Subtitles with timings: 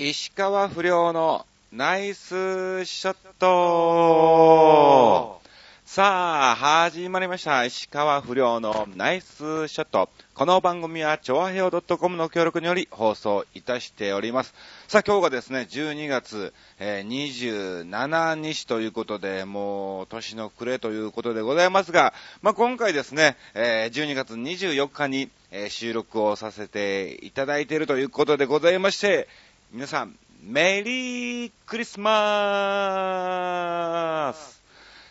[0.00, 5.40] 石川不良のナイスショット
[5.84, 7.64] さあ、始まりました。
[7.64, 10.08] 石川不良のナイスショット。
[10.34, 14.54] この番組は、超和平洋 .com の協力により放送いたしております。
[14.86, 22.12] さあ、今日がですね、12月、えー27日ということで、もう、年の暮れということでございますが、
[22.42, 29.26] まあ、今回ですね、えー12月24日に、えー収録をさせていただいているということでございまして、
[29.70, 32.12] 皆さん、メリークリスマ
[34.34, 34.62] ス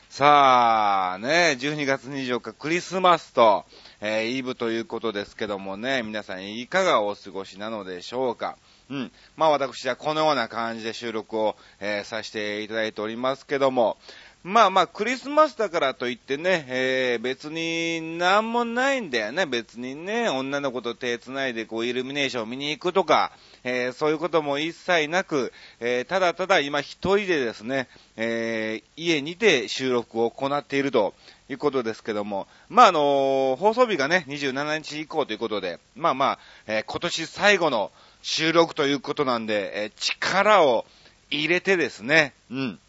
[0.10, 3.66] さあ、ね、12月24日クリスマスと、
[4.02, 8.58] えーイブということですけどもね、皆さんいかがお過ごしなのでしょうか？
[8.90, 9.12] うん。
[9.36, 13.98] まあ私はこのような感じで収録を、えーさせていただいておりますけども、
[14.44, 19.46] まあまあ、クリスマスだからといってね、えー別になんもないんだよね。
[19.46, 23.32] 別にね、女の子と手繋いでこうイルミネーションを見に行くとか、
[23.70, 31.14] えーそういうことも一切なく、えーただただ今一人でですね、えー家にて収録を行っていると
[31.50, 40.86] いうことですけども、まああの放送日がね、27日以降ということで、まあまあ、え今年最後の収録ということなんで、え力を
[41.30, 42.80] 入れてですね、うん。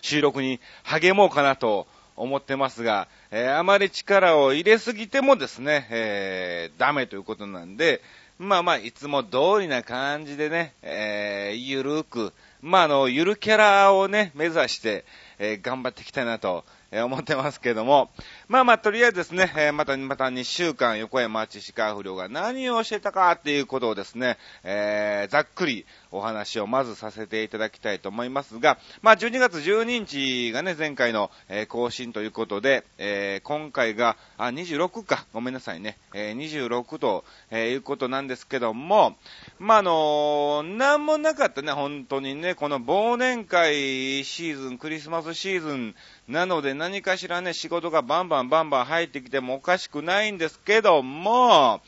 [0.00, 8.00] 収録に励もうかなと思ってますが、えあまり力を入れすぎてもですね、えーダメということなんで、
[8.38, 15.06] まあまあ、いつも通りな感じでね、えーゆるく、まああの、ゆるキャラをね、目指して、
[15.38, 18.10] えー頑張っていきたいなと、えー思ってますけども、
[18.48, 36.36] まあまあ、とりあえずですね、えーまた、また2週間、横山知識不良が何をしてたかっていうことをですね、えーざっくりお話をまずさせていただきたいと思いますが、まあ、12月12日がね、前回の、えー更新ということで、えー今回が、あ、26か、ごめんなさいね、えー
[36.68, 39.16] 26と、えいうことなんですけども、
[39.58, 45.96] まあ、あのなんもなかったね、本当にね、この忘年会シーズン、クリスマスシーズン
[46.28, 51.80] なので何かしらね、仕事がバンバンバンバン入ってきてもおかしくないんですけども、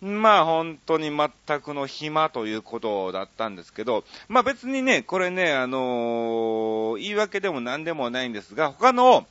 [0.00, 9.26] まあ本当に全くの暇ということだったんですけど、まあ別にね、これね、あの言い訳でも何でもないんですが、他の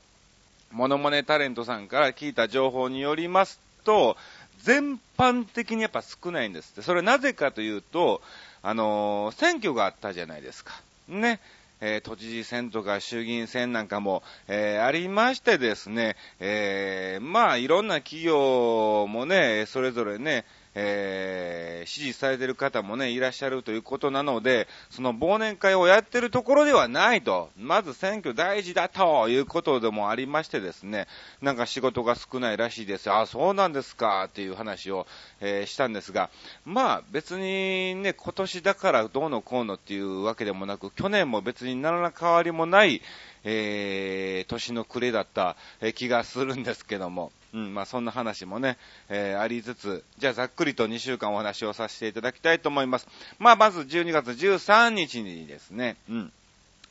[0.72, 4.16] モノマネタレントさんから聞いた情報によりますと、
[4.64, 6.81] 全般的にやっぱ少ないんですって。
[6.81, 8.22] それなぜかというと、
[8.64, 10.80] あのー選挙があったじゃないですか。
[11.09, 11.40] ね。
[11.81, 20.46] えー都知事選とか衆議院選なんかも、えーありましてですね、えーまあいろんな企業もね、それぞれね、
[20.76, 31.08] えー支持されてる方もね、いらっしゃるということなので、その忘年会をやってるところではないと、まず選挙大事だということでもありましてですね、
[31.42, 33.12] なんか仕事が少ないらしいです。
[33.12, 35.08] あ、そうなんですかっていう話を、
[35.40, 36.30] えーしたんですが、
[36.66, 43.02] まあ別にね、今年だからどうのこうのっていうわけでもなく、去年も別に何ら変わりもない、
[43.44, 45.56] えー年の暮れだった、
[45.96, 48.78] 気がするんですけども、うん、まあそんな話もね、
[49.09, 53.07] えーありつつ、じゃあざっくりと2週間お話をさせていただきたいと思います。
[53.39, 56.34] まあまず12月13日にですね、うん。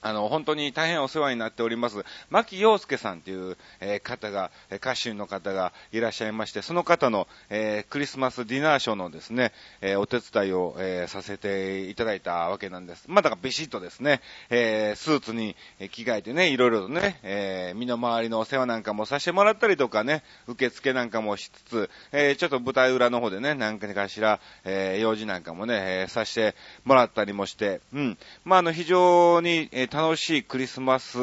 [0.03, 13.05] あの、本当に大変お世話になっております、牧陽介さんという、えー方が、歌手の方がいらっしゃいまして、その方の、えークリスマスディナーショーのですね、えーお手伝いを、えーさせていただいたわけなんです。
[13.09, 15.55] まあ、だからビシッとですね、えースーツに
[15.91, 28.19] 着替えてね、いろいろとね、えー身の回りのお世話なんかもさせてもらったりとかね、受付なんかもしつつ、えーちょっと舞台裏の方でね、何かしら、えー用事なんかもね、えーさせてもらったりもして、うん。
[28.44, 31.19] まあ、あの、非常に、えー楽しいクリスマス、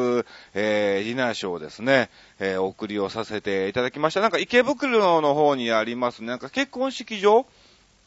[0.54, 4.22] えーディナーショーをですね、えーお送りをさせていただきました。
[4.22, 7.46] なんか池袋の方にあります、ねなんか結婚式場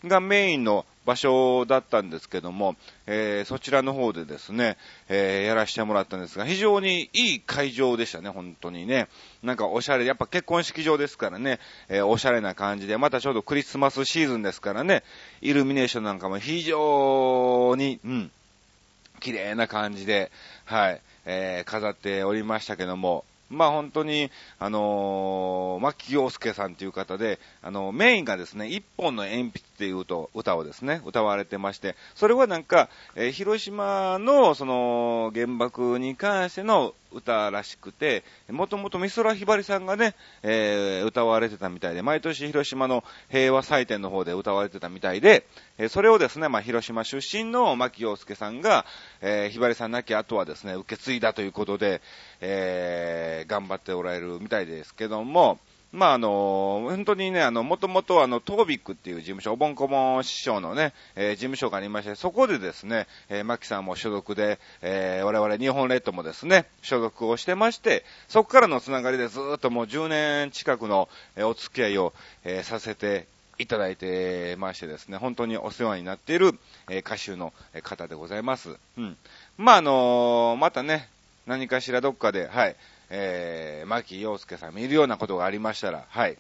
[0.05, 2.77] がメインの場所だったんですけども、
[3.07, 4.77] えーそちらの方でですね、
[5.09, 9.09] えーやらせてもらったんですが、非常にいい会場でしたね、本当にね。
[9.43, 15.03] なんかおしゃれ、やっぱ結婚式場ですからね、えーおしゃれな感じで、またちょうどクリスマスシーズンですからね、
[15.41, 18.31] イルミネーションなんかも非常に、うん、
[19.21, 20.31] 綺麗な感じで、
[20.65, 45.47] はい、えー飾っておりましたけども、まあ本当に、あのー、牧陽介さんという方で、あの、メインがですね、一本の鉛筆っていうと歌をですね、歌われてまして、それはなんか、えー広島の、その、原爆に関しての歌らしくて、もともと美空ひばりさんがね、えー歌われてたみたいで、毎年広島の平和祭典の方で歌われてたみたいで、
[45.79, 48.85] えーそれをですね、まあ、広島出身の牧陽介さんが、
[49.21, 52.01] えーひばりさん亡き後はですね、受け継いだということで、
[52.41, 55.59] えー頑張っておられるみたいですけども、
[55.93, 72.13] まあ、あの、本当にね、あの、もともとあの、トービックっていう事務所、おぼんこぼん師匠のね、えー、事務所がありまして、そこでですね、えー、マキさんも所属で、えー、我々日本列島もですね、所属をしてまして、そこからのつながりでずっともう10年近くの、えー、お付き合いを、
[72.45, 73.27] えー、させて
[73.59, 76.59] いただいてましてですね、本当にお世話になっている、
[76.89, 77.53] え、歌手の
[77.83, 78.77] 方でございます。
[78.97, 79.17] うん。
[79.59, 81.09] まあ、あの、またね、
[81.47, 82.77] 何かしらどっかで、はい、
[83.11, 86.39] えー、牧陽介さん見るようなことがありましたら、はい、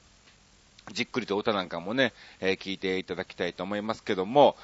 [0.92, 4.56] じっくりと歌なんかもね、えー、聞いていただきたいと思いますけども、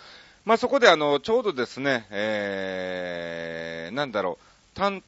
[0.44, 5.02] まあ、そこであの、ちょうどですね、えー、なんだろう、たん、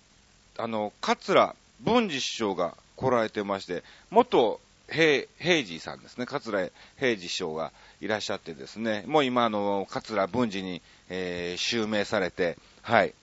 [0.58, 4.60] あの、桂文治師匠が来られてまして、元
[4.90, 13.14] 平、平治さんですね、桂平治師匠がいらっしゃってですね、もう今あの、桂文治に、えー、襲名されて、はい、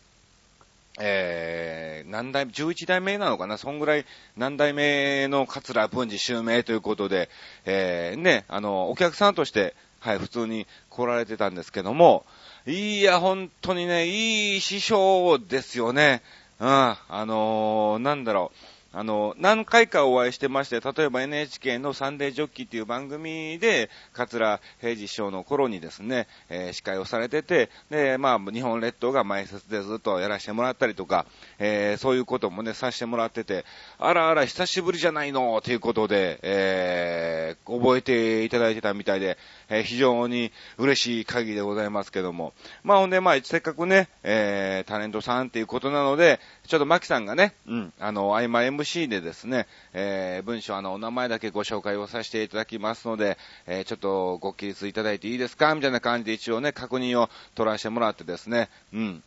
[0.99, 3.57] えー、何代、十一代目なのかな？
[3.57, 4.05] そんぐらい
[4.37, 7.29] 何代目の桂文治襲名ということで、
[7.65, 12.25] えー、ね、あの、お客さんとして、はい、普通に来られてたんですけども、
[12.65, 16.21] いや、本当にね、いい師匠ですよね。
[16.59, 18.57] うん、あのー、なんだろう。
[18.95, 31.25] あの、何回かお会いしてまして、例えば NHK のサンデージョッキーっていう番組で、桂平治師匠の頃にですね、えー、司会をされてて、で、まあ、日本列島が前説でずっとやらせてもらったりとか、
[31.59, 33.65] えー、そういうこともね、させてもらってて、
[33.99, 39.37] あらあら、久しぶりじゃないのということで、えー、覚えていただいてたみたいで、
[39.69, 42.53] えー、非常に嬉しい限りでございますけども。
[42.83, 55.73] まあ、ほんで、まあ、せっかくね、えー、タレントさんっていうことなので、ちょっとマキさんがね、うん、あの、合間 MC でですね、えー、文章、あの、お名前だけご紹介をさせていただきますので、えー、ちょっとご起立いただいていいですか？
[55.75, 59.23] みたいな感じで一応ね、確認を取らせてもらってですね、うん。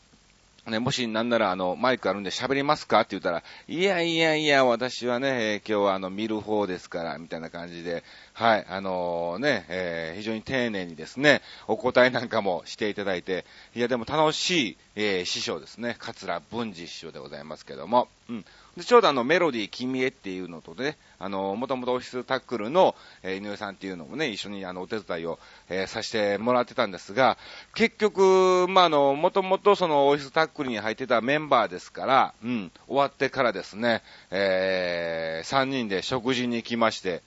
[0.67, 3.01] ね、もしなんならあの、マイクあるんで喋りますか？
[3.01, 8.05] って言ったら、いやいやいや、私はね、えー、今日はあの、見る方ですから、みたいな感じで、
[8.39, 13.45] はい、あのー、ね、えー、非常に丁寧にですね、お答えなんかもしていただいて、
[13.75, 18.45] いやでも楽しい、え師匠ですね、桂文治師匠でございますけども、うん。
[18.77, 22.95] で、ちょうどあの、メロディー君へっていうのとね、あの、もともとオフィスタックルの、
[23.25, 27.39] え、井上さんっていうのもね、一緒にあの、お手伝いを、え、させてもらってたんですが、
[27.75, 37.23] 結局、まあ、あの、もともとそのオフィスタックルに入ってたメンバーですから、うん、終わってからですね、え、3人で食事に行きまして、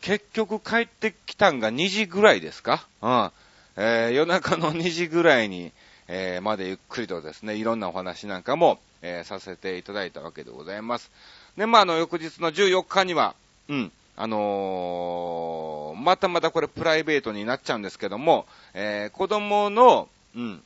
[0.00, 2.86] 結局帰ってきたんが2時ぐらいですか？
[3.02, 3.30] うん。
[3.76, 5.72] えー、夜中の2時ぐらいに、
[6.08, 11.10] えー、までゆっくりとですね、いろんなお話なんかも、えー、させていただいたわけでございます。
[11.56, 13.34] で、まあ、あの、翌日の14日には、
[13.68, 20.62] うん、あの、またまたこれプライベートになっちゃうんですけども、え、子供の、うん、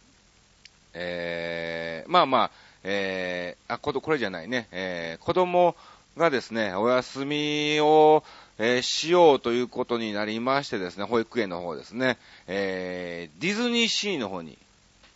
[0.95, 2.51] え、まあまあ、
[2.83, 5.77] えー、あ、ここれじゃないね、え、子供
[6.17, 8.25] がですね、お休みを、
[8.59, 14.57] えー、しようということになりましてですね、保育園の方ですね、えー、ディズニーシーの方に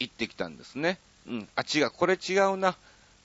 [0.00, 0.99] 行ってきたんですね。
[1.29, 2.76] うん、あ、違う、これ違うな。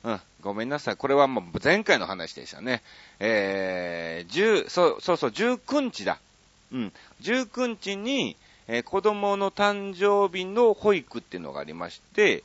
[0.04, 0.98] うん、ごめんなさい。
[0.98, 2.82] これはもう前回の話でしたね。
[3.20, 6.20] えー、10、そう、そうそう、19日だ。
[6.72, 8.36] うん、19日に、
[8.68, 12.44] えー、子供の誕生日の保育っていうのがありまして、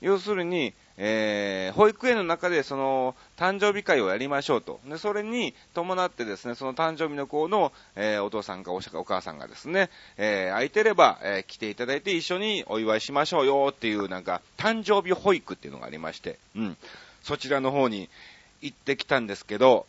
[0.00, 0.72] 要するに、
[1.02, 4.80] えー、保育園の中でその誕生日会をやりましょうと。
[4.86, 9.88] で、それに伴ってですね、その誕生日の子の、えー、お父さんかお母さんがですね、
[10.18, 16.76] えー、空いてれば、え来ていただいて一緒にお祝いしましょうよっていうなんか、誕生日保育っていうのがありまして、うん。
[17.22, 18.10] そちらの方に
[18.60, 19.86] 行ってきたんですけど、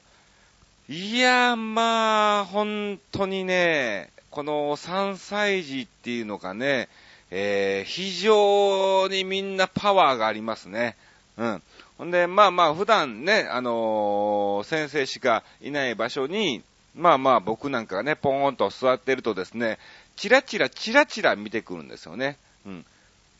[0.87, 6.87] いや、まあ、本当にね、この3歳児っていうのがね、
[7.31, 10.97] えー、非常にみんなパワーがありますね。
[11.37, 11.61] うん。
[11.97, 16.61] ほんで、まあまあ、普段ね、あのー、先生しかいない場所に、
[16.93, 19.79] まあまあ、僕なんかがね、ポーンと座ってるとですね、
[20.17, 22.37] チラチラチラチラ見てくるんですよね。
[22.65, 22.85] うん。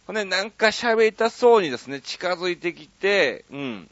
[0.08, 3.90] ほんで、なんか喋りたそうにですね、近づいてきて、うん。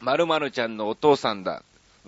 [0.00, 1.62] 〇〇ちゃんのお父さんだ。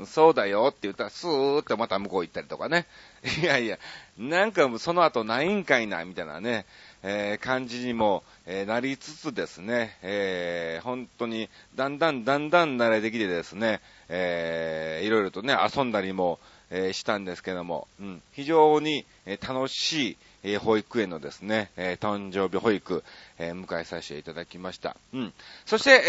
[0.07, 2.87] そうだよって言ったら、スーってまた向こう行ったりとかね。
[3.43, 3.79] いやいや、
[4.19, 6.65] なんかその後ないんかいな、みたいなね、
[7.03, 16.39] えー、感じにも、えー、なりつつですね、えー、本当に、だんだんだんだん慣れてきてですね、えー、いろいろとね、遊んだりも、
[16.71, 23.03] え、したんですけども、うん、非常に、え、楽しい、え、保育園のですね、え、誕生日保育、
[23.39, 24.97] え、迎えさせていただきました。
[25.13, 25.33] うん。
[25.67, 26.03] そして、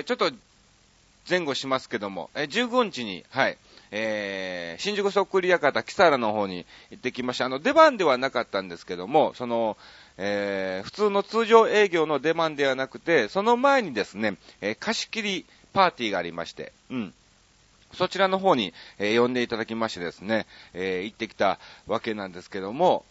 [0.00, 0.30] え、ちょっと
[1.28, 3.58] 前後しますけども、え15日に、はい、
[3.90, 7.46] えー、新宿そっくり館、キサラの方に行ってきました。
[7.46, 9.76] あの、出番ではなかったんですけども、その、
[10.18, 17.14] えー、普通の通常営業の出番ではなくて、その前にですね、えー、貸し切りパーティーがありまして、うん。
[17.92, 23.04] そちらの方に、えー、呼んでいただきましてですね、えー、行ってきたわけなんですけども、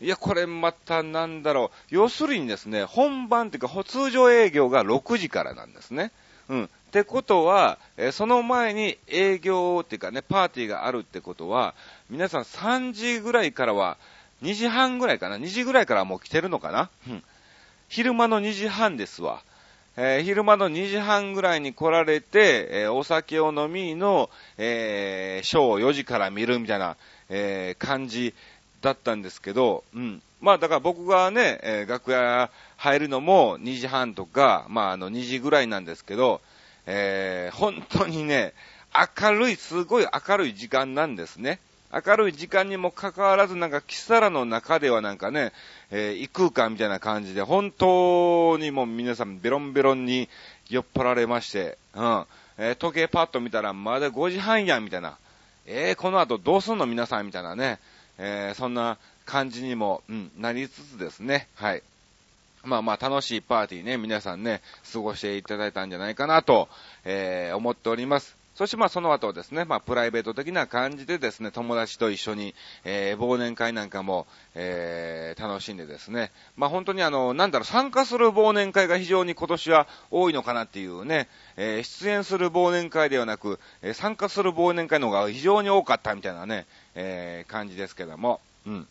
[0.00, 1.94] いや、これまたなんだろう。
[1.94, 6.10] 要するにですね、本番っていうか、通常営業が6時からなんですね。
[6.50, 6.64] うん。
[6.64, 11.74] ってことは、えその前に営業っていうかね、パーティーがあるってことは、
[12.10, 13.96] 皆さん3時ぐらいからは、
[14.42, 16.90] 2時半ぐらいかな ?2 時ぐらいからもう来てるのかな？
[17.08, 17.22] うん。
[17.88, 19.42] 昼間の2時半ですわ。
[19.96, 24.28] えー、昼間の2時半ぐらいに来られて、えー、お酒を飲みの、
[24.58, 26.96] えー、ショーを4時から見るみたいな、
[27.28, 28.34] え感じ
[28.82, 30.22] だったんですけど、うん。
[30.40, 36.40] まあだから僕がね、え楽屋入るのも2時半とか、まああの2時ぐらいなんですけど、
[36.86, 38.54] えー、本当にね、
[39.20, 41.60] 明るい、すごい明るい時間なんですね。
[41.92, 45.52] 明るい時間にもかかわらず、なんか、キサラの中ではなんかね、
[45.90, 50.28] えー、異空間みたいな感じで、本当にもう皆さんベロンベロンに
[50.68, 52.24] 酔っ払われまして、うん。
[52.58, 55.18] えー、時計パッと見たらまだ5時半やん、みたいな。
[55.66, 57.80] えー、この後どうすんの皆さん、みたいなね。
[58.18, 58.98] えー、そんな
[59.30, 61.46] 感じにも、うん、なりつつですね。
[61.54, 61.84] はい。
[62.64, 64.60] まあまあ楽しいパーティーね、皆さんね、
[64.92, 66.68] 過ごしていただいたんじゃないかなと、
[67.04, 68.36] えー、思っております。
[68.56, 88.88] そしてまあその後ですね、まあプライベート的な感じでですね、友達と一緒に、えー、忘年会なんかも、えー、楽しんでですね、まあ本当にあの、なんだろう、参加する忘年会が非常に今年は多いのかなっていうね、えー、出演する忘年会ではなく、え、参加する忘年会の方が非常に多かったみたいなね、え、感じですけども、うん。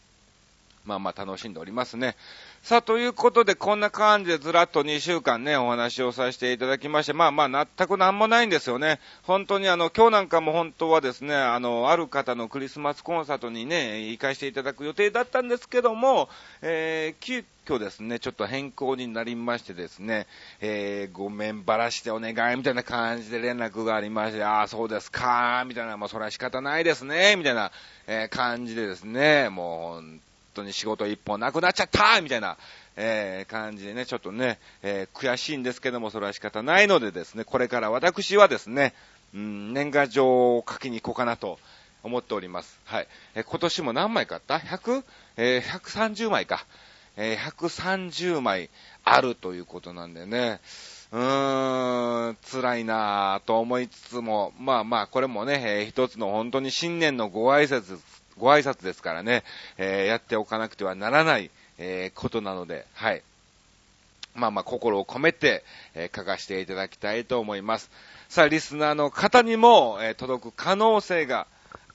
[0.86, 2.16] まあまあ楽しんでおりますね。
[2.62, 9.00] さあ、ということで、こんな感じでずらっと2週間ね、お話をさせていただきまして、まあまあ、全く何もないんですよね。
[9.24, 16.28] 本当にあの、今日なんかも本当はですね、あの、ある方のクリスマスコンサートにね、行かしていただく予定だったんですけども、
[16.62, 20.28] えー、急遽ですね、ちょっと変更になりましてですね、
[20.60, 27.72] えー、ごめんばらしてお願いみたいな感じで連絡がありまして、ああ、そうですか、みたいな、まあ、それは仕方ないですね、みたいな、
[28.08, 30.29] えー、感じでですね、もう、
[30.60, 32.58] 当に仕事一本なくなっちゃったみたいな、
[32.96, 38.94] えー、感じでね、ちょっとね、えー、悔しいんですけども、それは仕方ないのでですね、これから私はですね、
[39.34, 41.60] うん、年賀状を書きに行こうかなと
[42.04, 42.80] 思っております。
[42.86, 43.08] はい。
[43.36, 45.04] えー、今年も何枚買った ?100?
[45.38, 46.66] えー、130枚か。
[47.22, 48.70] えー、130枚
[49.04, 50.62] あるということなんでね、
[51.12, 58.00] うーん、辛いなぁと思いつつも、まあまあ、これもね、えー、一つの本当に新年のご挨拶
[58.40, 59.44] ご挨拶ですからね、
[59.78, 63.22] えー、やっておかなくてはならない、えー、ことなので、はい。
[64.36, 67.92] まあまあ、心を込めて、えー、書かせていただきたいと思います。
[68.30, 71.48] さあ、リスナーの方にも、えー、届く可能性が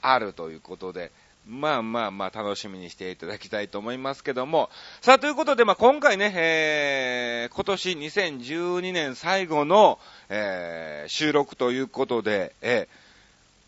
[0.02, 1.10] あるということで、
[1.46, 4.70] まあまあまあ楽しみにしていただきたいと思いますけども。
[5.02, 9.98] さあ、ということで、まあ今回ね、えー、今年2012年最後の、
[10.30, 13.03] えー、収録ということで、えー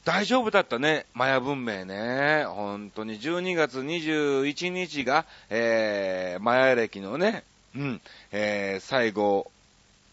[0.07, 2.45] 大丈夫だったね、マヤ文明ね。
[2.47, 3.21] 本当に。
[3.21, 7.43] 12月21日が、えー、マヤ歴のね、
[7.75, 9.51] うん、えー、最後、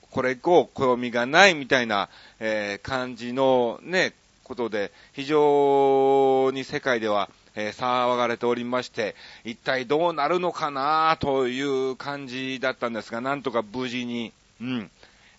[0.09, 2.09] これ以降、暦がないみたいな、
[2.39, 14.91] えー、感じのね、ことで、非常に世界では、えー、騒がれておりまして、一体どうなるのかなという感じだったんですが、なんとか無事に、うん、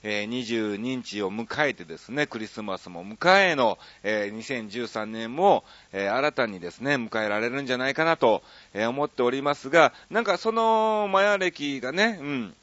[0.05, 8.43] えー、22日を迎えてですね、クリスマスも迎えの、えー、2013年も、えー、新たにですね、迎えられるんじゃないかなと、
[8.75, 12.55] え思っておりますが、なんかそのマヤ歴がね、うん、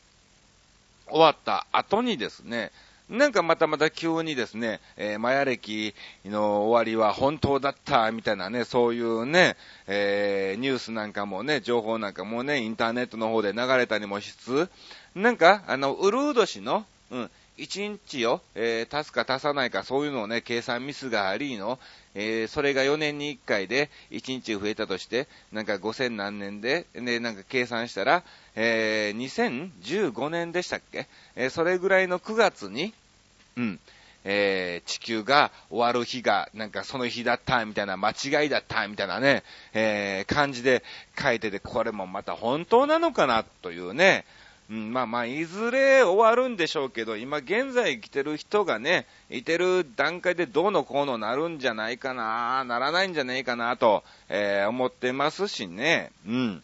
[1.09, 2.71] 終わった後にですね、
[3.09, 5.93] なんかまたまた急にですね、えー、マヤ歴
[6.23, 9.57] の終わりは本当だった、みたいなね、そういうね、
[9.87, 14.69] えー、ニュースなんかもね、情報なんかもね、インターネットの方で流れたりもしつつ、
[15.15, 21.77] なんか、あの、ウルード氏の、うん、1日を、えー、足すか足さないか、そういうのをね、計算ミスがありの、
[22.15, 28.23] えー、それが4年に1回で1日増えたとして、なんか5000何年で、ね、なんか計算したら、
[28.55, 31.07] えー、2015年でしたっけ？
[31.35, 32.93] えー、それぐらいの9月に、
[33.57, 33.79] うん、
[34.23, 40.83] えー、地球が終わる日が、なんかその日だった、みたいな、間違いだった、みたいなね、えー、感じで
[41.21, 44.25] 書いてて、これもまた本当なのかな、というね、
[44.71, 56.13] うん、まあまあ、いずれ終わるんでしょうけど、今現在来てる人がね、いてる段階でどうのこうのなるんじゃないかな、ならないんじゃないかなと、えー、思ってますしね。
[56.25, 56.63] うん。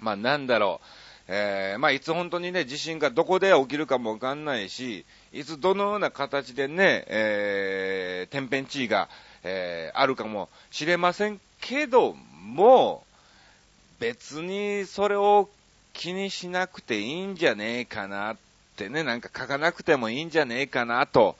[0.00, 0.86] まあなんだろう。
[1.26, 9.08] えー、まあいつ本当にね、地震がどこで起きるかもわかんないし、いつどのような形でね、えー、天変地異が、
[9.44, 13.02] えー、あるかもしれませんけども、
[13.98, 15.48] 別にそれを
[15.94, 18.36] 気にしなくていいんじゃねえかなっ
[18.76, 21.36] てね、なんか書かなくてもいいんじゃねえかなと、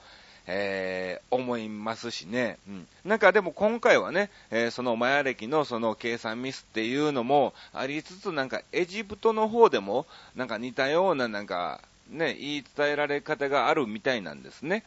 [0.47, 2.57] えー、思いますしね。
[2.67, 2.87] うん。
[3.03, 14.83] なんかでも今回はね、えー、そのマヤ歴のその計算ミスっていうのもありつつ、なんかエジプトの方でも、なんか似たようななんか、ね、言い伝えられ方があるみたいなんですね。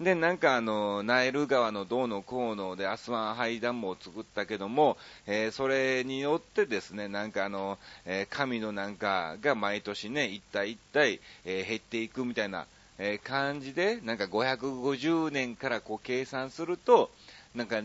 [0.00, 4.96] で、なんかあの、ナイル川の銅の河野でアスワンハイダムを作ったけども、
[5.26, 12.66] えー、それによってですね、なんかあの、えー、神のなんかが毎年ね、一体一体、えー、減っていくみたいな、
[12.98, 17.10] え感じで、なんか550年からこう計算すると、
[17.54, 17.82] なんか、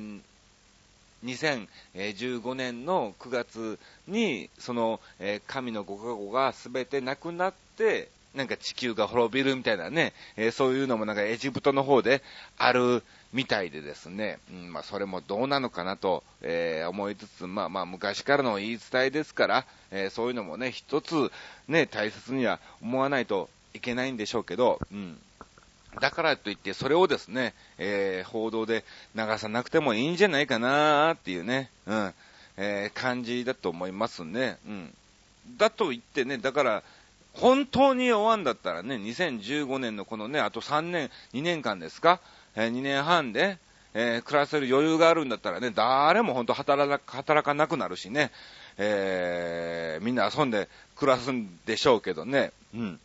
[1.23, 12.21] 2015年の9月に、その、え神のご加護が全てなくなって、なんか地球が滅びるみたいなね、えー、そういうのもなんかエジプトの方で
[12.57, 21.31] あるみたいでですね、うん、まあそれもどうなのかなと、えー、思いつつ、まあまあ昔からの言い伝えですから、えー、そういうのもね、一つ
[21.67, 25.19] ね、大切には思わないといけないんでしょうけど、うん。
[25.99, 28.83] だからといって、それをですね、えー、報道で
[29.15, 32.13] 流さなくてもいいんじゃないかなっていうね、うん、
[32.57, 34.57] えー、感じだと思いますね。
[34.67, 34.93] うん。
[35.57, 36.83] だと言ってね、だから、
[37.39, 42.19] 本当に終わんだったらね、2015年のこのね、あと3年、2年間ですか、
[42.55, 43.57] えー、2年半で、
[43.93, 48.31] えー、暮らせる余裕があるんだったらね、誰も本当働か働かなくなるしね、
[48.77, 52.99] えー、みんな遊んで暮らすんでしょうけどね、うん。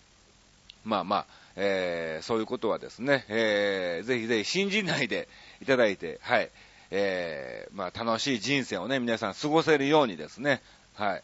[0.85, 1.27] まあまあ、
[1.57, 5.29] えー、そういうことはですね、えー、ぜひぜひ信じないで
[5.63, 6.51] いただいて、はい、
[6.91, 10.63] えー、まあ楽しい人生をね、皆さん過ごせるようにですね、
[10.95, 11.23] はい、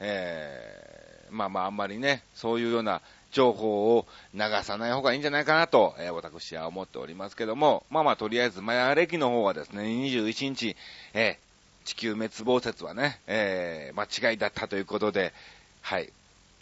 [0.00, 1.01] えー、
[1.32, 10.76] まあまああんまりね、そういうような情報を流さない方がいいんじゃないかなと、えー、私は思っておりますけども、まあまあとりあえず、マヤ歴の方はですね、21日、
[11.14, 15.32] えー、地球滅亡説はね、えー、間違いだったということで、
[15.80, 16.12] はい、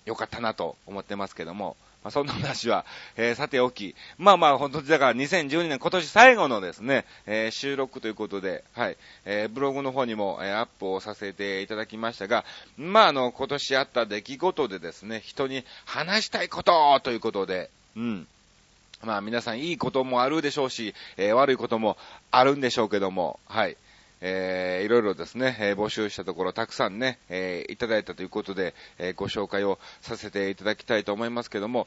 [0.06, 12.44] よかったなと思ってますけども、まあ、そんな話は、えー、さておき、まあまあ、本当にだから2012年今年最後のですね、えー、収録ということで、はい、えー、ブログの方にも、えー、アップをさせていただきましたが、
[12.78, 18.26] まああの、今年あった出来事でですね、人に話したいことということで、うん。
[19.02, 21.96] まあ皆さんいいこともあるでしょうし、えー、悪いことも
[22.30, 23.76] あるんでしょうけども、はい。
[24.20, 31.86] えー、いろいろですね、えー、募集したところたくさんね、えー、いただいたということで、えー、ご紹介をさせていただきたいと思いますけども、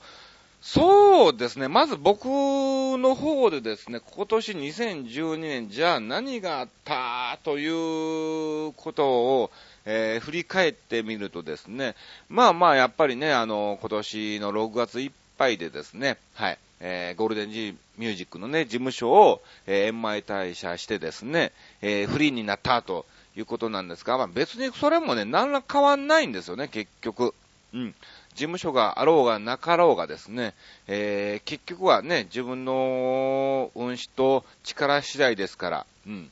[0.64, 9.52] そうですね、まず僕の方でですね、今年2012年、じゃあ何があったということを、
[9.86, 11.96] えー、振り返ってみるとですね、
[12.30, 21.52] まあまあやっぱりね、あの、今年の6月いっぱいでですね、はい、えー、ゴールデンジーミュージックのね、事務所を、えー、円満退社してですね、
[21.86, 27.36] えー、フリーになったということなんですが、まあ、別にそれもね、何ら変わんないんですよね、結局。
[27.74, 27.96] うん。
[28.30, 30.54] 事務所があろうがなかろうがですね、
[30.88, 36.32] えー、結局はね、自分の運指と力次第ですから、うん。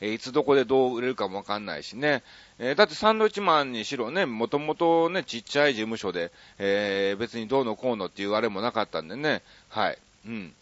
[0.00, 2.22] えいつどこでどう売れるかもわかんないしね。
[2.58, 9.98] えー、だってサンドイッチマンにしろね、もともとね、ちっちゃい事務所で、え、別にどうのこうのっていうあれもなかったんでね、はい。
[10.26, 10.54] うん。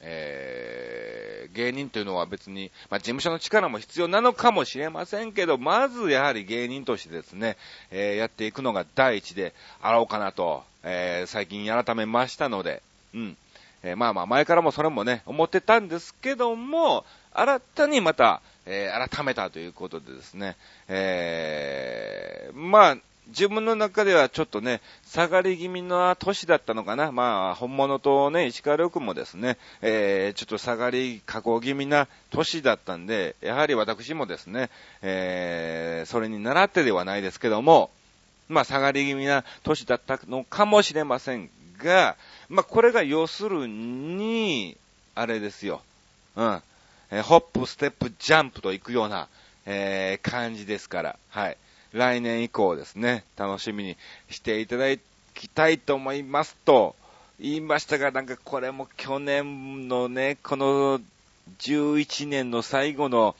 [0.00, 7.56] えー、芸人というのは別に、まあ、事務所の力も必要なのかもしれませんけど、まずやはり芸人としてですね、
[7.90, 12.82] えー、やっていくのが第一であろうかなと、えー、最近改めましたので、
[13.14, 13.36] うん。
[13.82, 20.56] え、まあまあ前からもそれもね、思ってたんですけども、新たにまた、えー、改めたということでですね、
[20.88, 22.96] え、まあ、
[23.28, 27.10] 自分の中ではちょっとね、下がり気味な年だったのかな。
[27.10, 34.70] まあ、本物とね、石川遼もですね、えー、ちょっと下がり、加工気味な年だったんで、やはり私もですね、
[35.02, 37.90] えー、それに習ってではないですけども、
[38.48, 42.16] まあ、下がり気味な年だったのかもしれませんが、
[42.48, 44.76] まあ、これが要するに、
[45.16, 45.82] あれですよ。
[46.36, 46.62] うん。
[47.10, 49.28] えー、ホップ、ステップ、ジャンプと行くような、
[49.64, 51.56] えー、感じですから、はい。
[51.96, 53.96] 来年以降ですね、楽しみに
[54.28, 54.84] していただ
[55.34, 56.94] きたいと思いますと、
[57.40, 61.00] 言いましたが、なんかこれも去年のね、この
[61.58, 63.34] 11年の最後の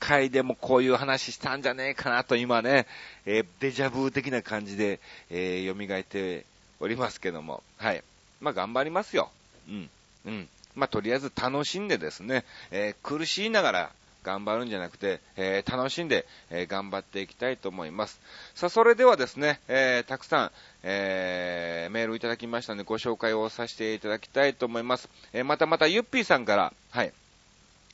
[0.00, 2.86] 回でもこういう話したんじゃねえかなと今ね、
[3.26, 6.46] えー、デジャブ的な感じで、えー、蘇って
[6.80, 8.02] おりますけども、はい。
[8.40, 9.30] まあ頑張りますよ。
[9.68, 9.90] うん。
[10.26, 10.48] うん。
[10.74, 13.90] まあ、とりあえず楽しんでですね、えー、苦しいながら
[14.28, 18.20] 頑張るんじゃなくて、えー、楽しんで、えー、頑張っていきたいと思います。
[18.54, 20.50] さあ、それではですね、えたくさん、
[20.82, 25.08] えーメールをいただきましたので、ご紹介をさせていただきたいと思います。
[25.32, 27.12] えまたまたゆっぴーさんから、はい、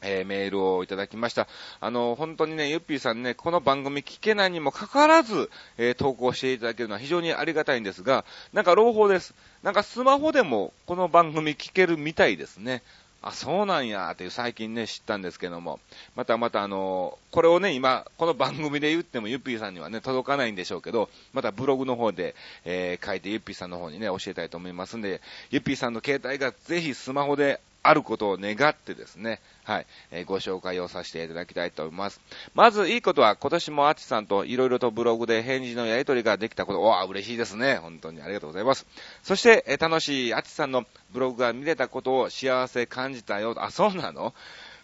[0.03, 1.49] えー、メールをいただきました。
[1.81, 9.35] あの、本当にね、ゆっぴーさんね、この番組聞けないにもかかわらず、えー、投稿していただけるのは非常にありがたいんですが、なんか朗報です。
[9.62, 12.83] なんかスマホでもこの番組聞けるみたいですね。
[13.26, 15.80] あ、そうなんや、っていう最近ね、知ったんですけども、
[16.14, 22.34] またまたあの、これをね、今、この番組で言ってもゆっぴーさんにはね、届かないんでしょうけど、またブログの方で、
[22.66, 32.20] えー、書いてゆっぴーさんの方にね、教えたいと思いますんで、ゆっぴーさんの携帯がぜひスマホであることを願ってですね、はい、えー、ご紹介をさせていただきたいと思います。
[32.55, 37.77] まず、いいことは、今年もアチさんといろいろとブログで返事のやり取りができたこと、わあ、嬉しいですね。
[37.77, 38.87] 本当にありがとうございます。
[39.23, 43.55] そして、えー、楽しいアチさんのブログが見れたことを幸せ感じたよ。
[43.59, 44.35] あ、そうなの？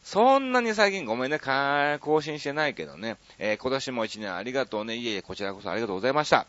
[0.03, 1.39] そんなに最近ごめんね、
[2.01, 4.97] 更新してないけどね、えー、今年も一年ありがとうね。
[4.97, 6.47] いえいえ、こちらこそありがとうございました。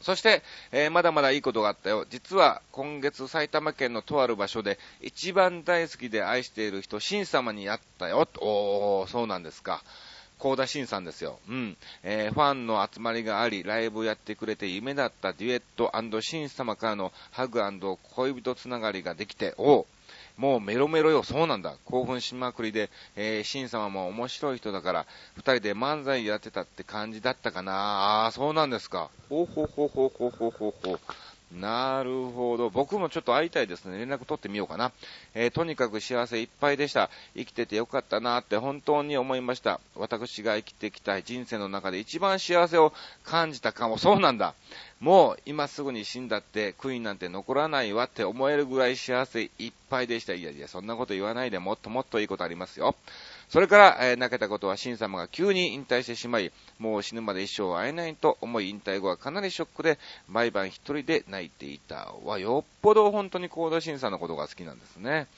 [0.00, 2.06] そして、えー、まだまだいいことがあったよ。
[2.08, 8.28] 実は今月埼玉県のとある場所で一番大好きで愛している人、シン様に会ったよ。
[8.40, 9.82] おー、そうなんですか。
[10.38, 11.40] 高田新さんですよ。
[11.48, 11.76] うん。
[12.04, 17.60] えー、ファンの集まりがあり、ライブをやってくれて夢だったデュエットシン様からのハグ
[18.14, 19.86] 恋人つながりができて、おー
[20.38, 21.74] もうメロメロよ、そうなんだ。
[21.84, 29.10] 興奮しまくりで、えー、シン様も面白い人だから、二人で漫才やってたって感じだったかなああ、そうなんですか。
[29.28, 30.98] ほうほうほうほうほうほうほほ。
[31.52, 32.68] なるほど。
[32.68, 33.98] 僕もちょっと会いたいですね。
[33.98, 34.92] 連絡取ってみようかな。
[35.34, 37.08] えー、とにかく幸せいっぱいでした。
[37.34, 39.80] 生きててよかったなって本当に思いました。
[39.96, 42.92] 私が生きてきた人生の中で一番幸せを
[43.24, 43.96] 感じたかも。
[43.96, 44.54] そうなんだ。
[45.00, 50.34] もう今すぐに死んだって悔いなんて残らないわって思えるぐらい幸せいっぱいでした。
[50.34, 52.94] いやいや、そんなこと言わないでもっともっといいことありますよ。
[53.48, 62.12] それから、えー、泣けたことは、シン様が急に引退してしまい、もう死ぬまで一生会えないと思い、引退後はかなりショックで、毎晩一人で泣いていた。
[62.24, 65.28] は、よっぽど本当にコードシンさんのことが好きなんですね。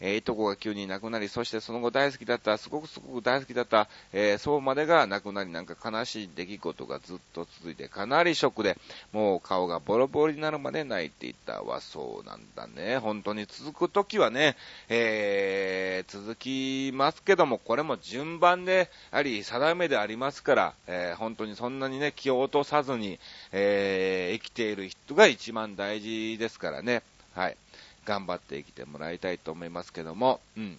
[0.00, 8.78] えー、いとこが急に亡くなり、そしてその後大好きだった、すごくすごく大好きだった、えー、そうまでが亡くなり、なんか悲しい出来事がずっと続いて、かなりショックで、
[9.12, 11.80] もう顔がボロボロになるまで泣いていたわ。
[11.80, 12.98] そうなんだね。
[12.98, 14.56] 本当に続くときはね、
[14.88, 23.18] えー、続きますけども、これも順番であり、定めでありますから、えー、本当にそんなにね、気を落とさずに、
[23.52, 27.02] えー、生きている人が一番大事ですからね。
[27.34, 27.56] はい。
[28.04, 30.78] 頑張って生きてもらいたいと思いますけども、うん。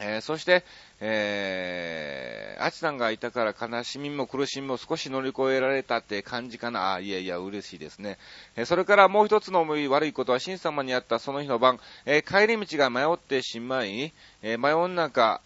[0.00, 0.64] えー、そして、
[1.00, 6.94] えー、あちさんがいたから悲しみも苦しみも少し乗り越えられたって感じかな。
[6.94, 8.18] あ、いやいや、嬉しいですね。
[8.56, 15.40] えー、それからもう一つの思い悪いことは、神様にあったその日の晩、えー、帰り道が迷ってしまい、えー、真夜中、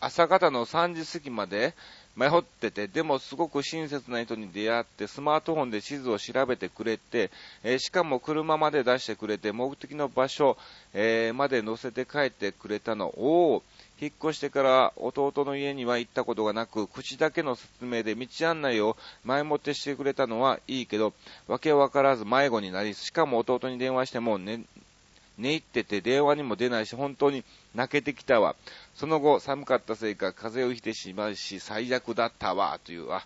[0.00, 1.74] 朝方の3時過ぎまで、
[2.18, 7.30] 迷ってて、でもすごく親切な人に出会って、スマートフォンで地図を調べてくれて、
[7.62, 10.56] えー、しかも車まで出してくれて、目的の場所、
[10.94, 13.62] えー、まで乗せて帰ってくれたのを、
[14.00, 21.14] 引っ越してから弟の家には行ったことがなく、口だけの説明で道案内を前もってしてくれたのはいいけど、
[21.46, 24.64] わけわからず迷子になり、しかも弟に電話しても、ね、
[25.38, 27.44] 寝入ってて電話にも出ないし、本当に
[27.78, 28.56] 泣けてきたわ。
[28.94, 33.24] その後、寒かったせいか風邪をひいてしまうし、最悪だったわ、という、あ、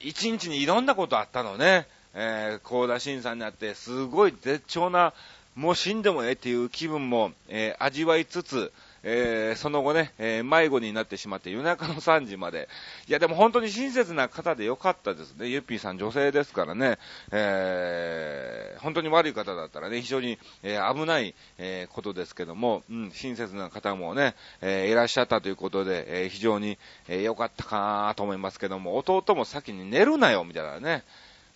[0.00, 1.86] 一日にいろんなことあったのね。
[2.12, 5.12] えー、高田新さんになって、すごい絶頂な、
[5.54, 8.72] もう死んでもええっていう気分も、えー、味わいつつ、
[9.04, 12.68] えー、その後ね、えー、迷子になってしまって夜中の3時まで。
[13.06, 15.46] いや、でも本当に親切な方でよかったですね。
[15.46, 16.98] ゆっぴーさん女性ですからね、
[17.30, 31.02] え、本当に悪い方だったらね、非常に、えー、危ない、えー、ことですけども、うん、親切な方もね、えー、いらっしゃったということで、え、非常に、えー、良かったかなと思いますけども、弟も先に寝るなよ、みたいなね。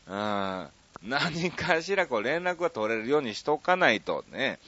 [0.09, 4.59] うん、何かしらこう連絡が取れるようにしとかないとね、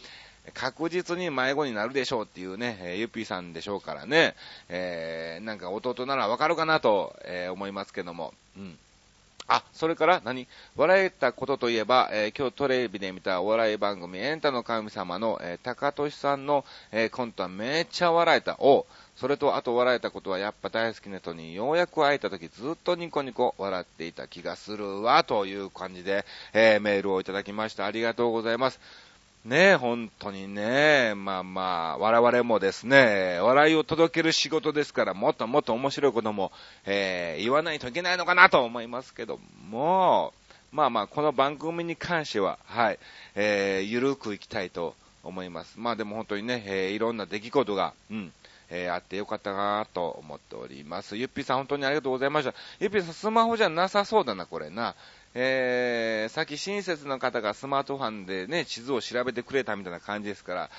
[0.54, 4.36] 確実に迷子になるでしょうっていうね、え、ゆっぴーさんでしょうからね、
[4.68, 8.78] えー、なんか弟ならわかるかなと、えー、思いますけども、うん。
[9.54, 10.48] あ、それから何？
[10.76, 18.56] 笑えたことといえば、えー、今日テレビで見たお笑い番組、エンタの神様の、えー、高俊さんの、えー、コントはめっちゃ笑えた。
[18.60, 27.84] おそれと、あと笑えたことは、やっぱ大好きな人にようやく会えた時ずっとニコニコ笑っていた気がするわ、という感じで、えメールをいただきました。
[27.84, 28.80] ありがとうございます。
[29.44, 31.62] ねえ本当にね、まあま
[31.94, 36.52] あ、我々もですね、笑いを届ける仕事ですから、もっともっと面白いことも、
[36.86, 40.32] えー、言わないといけないのかなと思いますけども、
[40.70, 43.00] まあまあ、この番組に関しては、はい、
[43.34, 45.74] えー、ゆるくいきたいと思います。
[45.76, 48.32] まあでも本当にね、えー、いろんな出来事が、うん、
[48.70, 51.16] えー、あってよかったなと思っております。
[51.16, 52.54] ゆっぴーさん本当にありがとうございました。
[52.78, 54.94] ゆっぴーさんスマホじゃなさそうだな、これな。
[55.34, 60.70] えー、さっき親切の方がスマートフォンでね、地図を調べてくれたみたいな感じですから、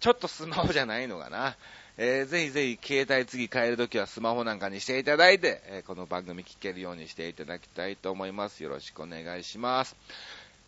[0.00, 1.56] ちょっとスマホじゃないのかな。
[2.00, 8.62] えー、ぜひぜひ携帯次変えるときはスマホなんかにしていただいて、えー、この番組聞けるようにしていただきたいと思います。
[8.62, 9.96] よろしくお願いします。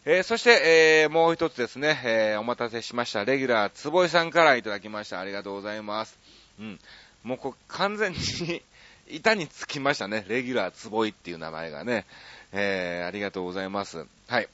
[0.05, 3.25] えー、そして、えー、もう一つですね、えー、お待たせしました。
[3.25, 5.21] レギュラー、坪井さんからいただきました。
[5.21, 6.19] ありがとうございます。
[6.59, 6.81] うん。
[7.23, 8.63] もうこ完全に
[9.07, 10.25] 板につきましたね。
[10.27, 12.07] レギュラー、坪井っていう名前がね。
[12.53, 14.07] えー、ありがとうございます。
[14.29, 14.49] はい。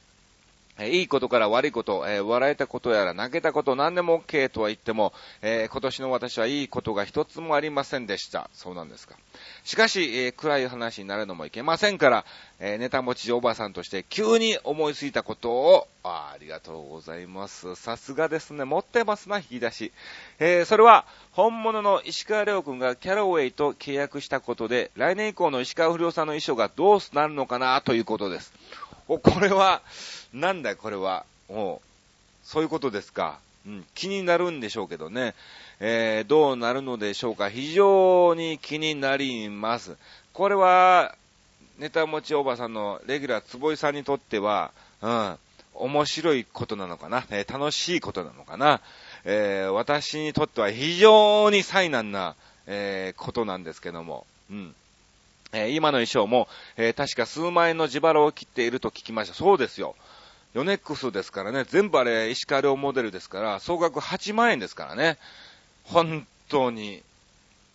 [0.85, 8.51] いいことから悪いこと、え、笑えたことやら泣けたこと何でも OK とは言っても、え、今年の私はいいことが一つもありませんでした。
[8.53, 9.17] そうなんですか。
[9.65, 12.25] しかし、え、暗い話になるのもいけませんから、
[12.59, 17.75] えネタ持ちおばさんとして急に思いついたことを、あありがとうございます。
[17.75, 18.65] さすがですね。
[18.65, 19.93] 持ってますな、引き出し。
[20.39, 28.53] えそれは、本物の石川亮君がキャロウェイと契約したことで、来年以降の石川不良さんの衣装がどうなるのかなということです。
[29.09, 29.83] お、これは、
[30.37, 31.25] なんだ、これは。
[31.49, 31.81] お
[32.43, 33.39] そういうことですか。
[33.67, 35.35] うん、気になるんでしょうけどね。
[35.81, 37.49] えー、どうなるのでしょうか。
[37.49, 39.97] 非常に気になります。
[40.35, 41.15] これは、
[41.79, 45.39] ネタ持ちおばさんのレギュラー坪井さんにとっては、うん、
[45.75, 48.81] 面白いことなのかな、えー、楽しいことなのかな、
[49.25, 52.35] えー、私にとっては非常に災難な、
[52.67, 54.75] えー、ことなんですけども、うん。
[55.53, 59.35] え、今の衣装も、え、確か数万円の自腹を切っていると聞きました。
[59.35, 59.97] そうですよ。
[60.57, 65.19] ヨネックスですからね、全部あれ、石川遼モデルですから、総額8万円ですからね。
[65.85, 67.03] 本当に、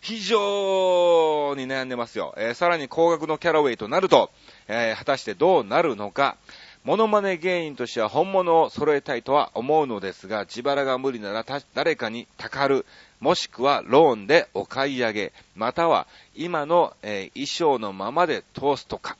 [0.00, 2.34] 非常に悩んでますよ。
[2.36, 4.32] えー、さらに高額のキャラウェイとなると、
[4.66, 6.36] えー、果たしてどうなるのか。
[6.82, 12.84] モノマネ芸人としては本物を揃えたいとは思うのですが、自腹が無理なら誰かにたかる、
[13.20, 19.16] もしくはローンでお買い上げ、または今の、えー、衣装のままで通すとか。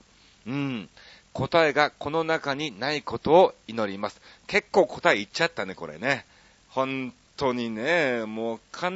[0.49, 0.89] うん。
[1.33, 4.21] 答えがこの中にないことを祈ります。
[4.47, 6.25] 結構答え言っちゃったね、これね。
[6.71, 8.91] 本当にね、もう必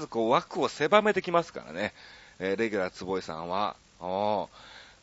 [0.00, 1.92] ずこう枠を狭めてきますからね。
[2.38, 3.76] えー、レギュラー坪井さんは。
[4.00, 4.48] お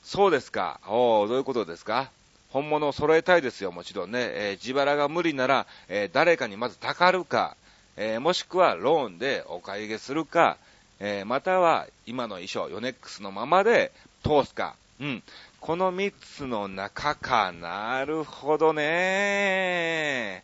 [0.04, 0.80] そうですか。
[0.88, 2.10] おどういうことですか？
[2.49, 4.19] 本物を揃えたいですよ、もちろんね。
[4.21, 7.56] えー、自腹が無理なら、えー、誰かにまずたかるか、
[7.95, 10.58] え、もしくはローンでお買い上げするか、
[10.99, 13.91] え、または今の衣装、ヨネックスのままで
[14.23, 14.75] 通すか。
[14.99, 15.23] うん。
[15.62, 17.52] この3つの中か。
[17.52, 20.43] なるほどね。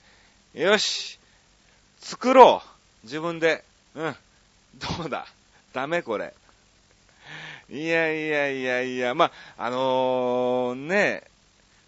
[0.54, 1.20] よし。
[2.00, 2.62] 作ろ
[3.04, 3.06] う。
[3.06, 3.64] 自分で。
[3.96, 4.16] うん。
[5.00, 5.26] どうだ？
[5.74, 6.02] ダメ？
[6.02, 6.34] これ。
[7.70, 11.24] いやいやいやいや、まあ、のー、ね、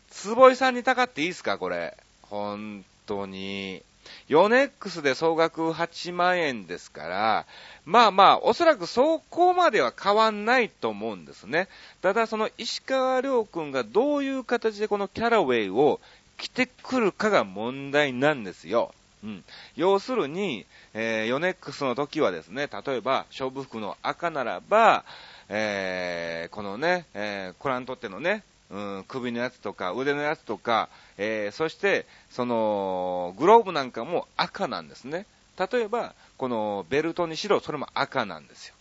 [0.09, 1.57] 坪井さんにたかっていいですか？
[1.57, 1.95] これ。
[2.23, 3.83] 本当に。
[4.27, 7.45] ヨネックスで総額8万円ですから、
[7.85, 11.67] まあまあ、おそらくそこまでは変わんないと思うんですね。
[12.01, 15.99] ただ、その石川亮君がどういう形でこのキャラウェイを
[16.37, 18.93] 着てくるかが問題なんですよ。
[19.23, 19.43] うん。
[19.75, 25.03] 要するに、えー、ヨネックスの時はですね、例えば、勝負服の赤ならば、
[25.49, 35.25] えー、このね、えー、コラントってのね、うん、首のやつとか腕のやつとか、えー、そして、その、グローブなんかも赤なんですね。
[35.57, 38.75] 例えば、このベルトにしろ、それも赤なんですよ。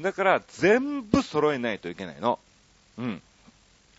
[0.00, 2.38] だから、全部揃えないといけないの。
[2.98, 3.22] うん。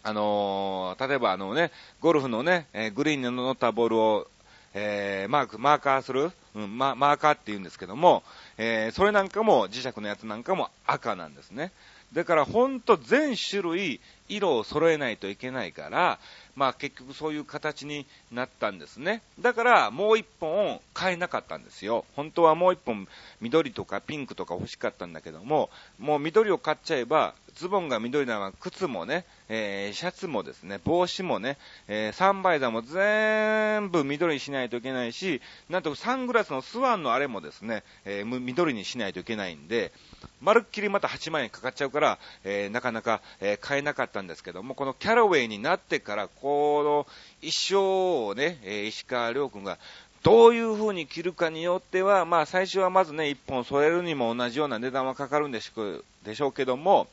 [0.04, 4.28] あのー、例えばあのね、ゴルフのね、えー、グリーンに乗ったボールを、
[4.74, 8.24] えー、マーク、マーカーする、うん、マーカーって言うんですけども、
[8.58, 11.72] え、それなんかも、磁石のやつなんかも赤なんですね。
[12.14, 16.20] だからほんと全種類色を揃えないといけないから、
[16.56, 19.22] まあ結局そういう形になったんですね。
[19.40, 22.06] だからもう一本買えなかったんですよ。
[22.16, 23.08] 本当はもう一本
[23.42, 39.92] 緑とかピンクとか欲しかったんだけども、もう緑を買っちゃえば、ズボンが緑なら靴もね、えー、シャツもですね、帽子もね、えー、サンバイザーも全部緑にしないといけないし、なんとサングラスのスワンのあれもですね、えー、緑にしないといけないんで、
[40.40, 47.08] まるっきりまた8万円かかっちゃうから、えー、なかなか、えー、買えなかったんですけども、このキャラウェイになってから、この
[47.42, 49.80] 一生をね、えー、石川亮君が
[50.24, 57.08] どういう風に着るかによっては、まあ最初はまずね、1本添えるにも同じような値段はかかるんでしょうけども、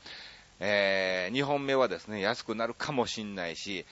[0.60, 3.84] えー、2本目はですね、安くなるかもしんないし、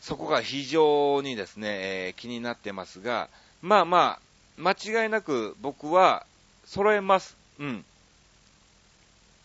[0.00, 3.28] そこが非常にですね、えー、気になってますが、
[3.60, 4.20] まあまあ、
[4.56, 4.72] 間
[5.04, 6.26] 違いなく僕は
[6.64, 7.36] 揃えます。
[7.58, 7.84] うん。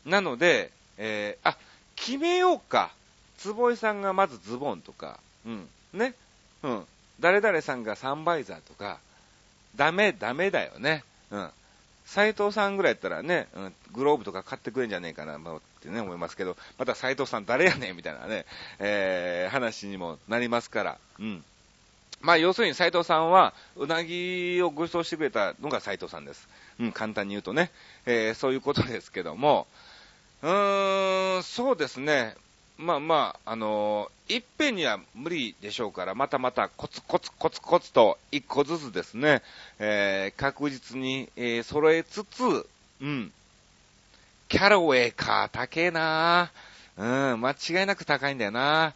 [0.05, 1.57] なので、えー、あ、
[1.95, 2.91] 決めようか。
[3.38, 6.15] 坪井さんがまずズボンとか、うん、ね、
[6.63, 6.86] うん。
[7.19, 8.97] 誰々さんがサンバイザーとか、
[9.75, 11.03] ダメ、ダメだよね。
[11.29, 11.49] うん。
[12.05, 15.38] 斎藤さんぐらいやったらね、うん、グローブとか買ってくれんじゃねえかな、
[15.77, 18.45] ってね、思いますけど、また斎藤さん誰やねんみたいなね、
[18.79, 21.43] えー、話にもなりますから、うん。
[22.21, 26.47] まあ、要するに斎藤さんは、うなぎをご馳走してくれたのが斎藤さんです。
[26.79, 27.71] うん、簡単に言うとね、
[28.05, 29.67] えー、そういうことですけども、
[30.41, 32.35] うーん、そうですね。
[32.77, 39.41] まあまあ、あのー、いっぺんには無理でしょうから、またまたコツコツコツコツと一個ずつですね、
[39.79, 42.67] えー、確実に、えー、揃えつつ、
[43.01, 43.31] うん。
[44.47, 46.51] キャロウェイか、高えな
[46.97, 48.93] うん、間違いなく高いんだよな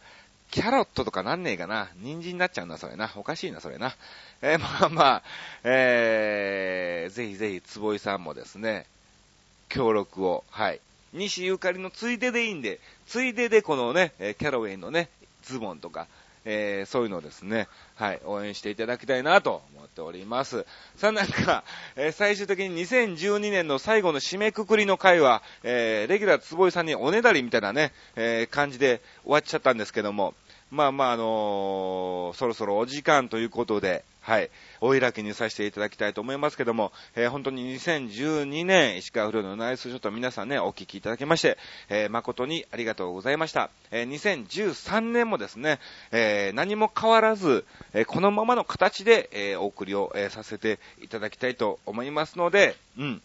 [0.50, 3.10] キャロットとかなんねえかな人参になっちゃうんだ、それな。
[3.16, 3.94] おかしいな、それな。
[4.40, 5.22] えー、 まあまあ、
[5.64, 8.86] えー、ぜひぜひ、坪井さんもですね、
[9.68, 10.80] 協力を、はい。
[11.12, 15.10] 西ゆかりのついででいいんで、ついででこのね、キャロウェイのね、
[15.42, 16.06] ズボンとか、
[16.44, 20.66] えー、そういうのをですね、はい、応援していただきたいなと思っております。
[20.96, 21.64] さあなんか、
[21.96, 30.34] えー、最終的に2012年の最後の締めくくりの回は、えー、レギュラー坪井さんにおねだりみたいなね、え感じで終わっちゃったんですけども、
[30.72, 34.50] まあまあ、あのそろそろお時間ということで、はい、
[34.84, 41.56] お開きにさせていただきたいと思いますけども、えー、本当に2012年、石川不良のナイスショット皆さんね、お聞きいただきまして、
[41.88, 43.70] えー、誠にありがとうございました。
[43.92, 45.78] えー、2013年もですね、
[46.10, 47.64] え何も変わらず、
[47.94, 53.22] えこのままの形で、えお送りを、えさせていただきたいと思いますので、うん。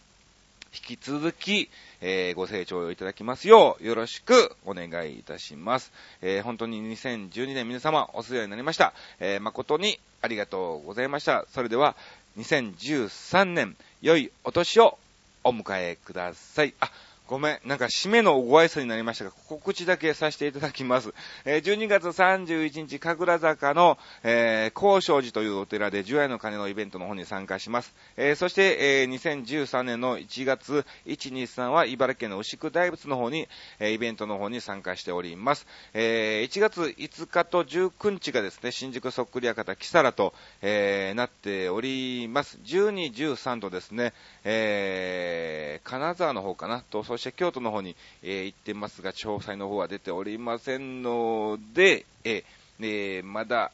[0.72, 5.92] 引き続き、えー、ご清聴いただきますよう、よろしくお願いいたします。
[6.22, 8.92] えー、本当に2012年皆様お世話になりました。
[9.18, 11.46] えー、誠にありがとうございました。
[11.52, 11.96] それでは、
[12.38, 14.98] 2013年、良いお年を
[15.42, 16.74] お迎えください。
[16.80, 16.90] あ、
[17.28, 21.12] ごめん、なんか締めのご挨拶になりましたが、告知だけさせていただきます。
[21.44, 27.94] えー、12月31日、神楽坂の、えー、高尚寺というお寺で、十夜の鐘のイベントの方に参加します。
[28.16, 33.46] えー、そして、えー、2013年の1月1、2、3は、茨城県の牛久大仏の方に、
[33.78, 35.66] えー、イベントの方に参加しております。
[35.92, 42.58] えー、1月5日と19日がですね、新宿そっくり館キサラと、え、なっております。
[42.64, 44.14] 12、13とですね、
[44.44, 53.70] えー、金沢の方かなと、して京都の方に、えー、行ってますが、詳細の方は出ておりませんので、えー、まだ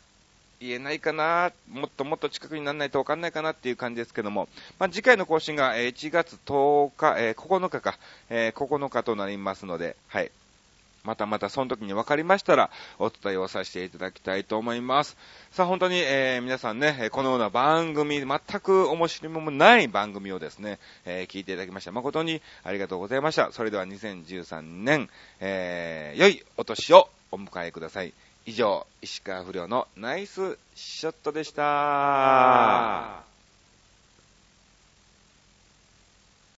[0.61, 7.99] 言えないかな、もっともっと近くにならないとわかんないかなっていう感じですけども、まあ、次回の更新が1月10日、えー、9日か、
[8.31, 10.31] えー、9日となりますので、はい。
[11.05, 15.17] またまたその時に分かりましたら、お伝えをさせていただきたいと思います。
[15.53, 21.93] さあ本当に、えー、皆さんね、このような番組、全く面白みもない番組をですね、えー、聞いていただきました。
[21.93, 23.53] 誠にありがとうございました。
[23.53, 25.09] それでは2013年、
[25.41, 28.13] えー、良いお年をお迎えください。
[28.47, 33.34] 以上、石川不良のナイスショットでした。